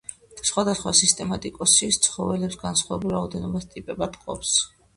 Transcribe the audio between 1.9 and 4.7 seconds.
ცხოველებს განსხვავებული რაოდენობის ტიპებად ყოფს.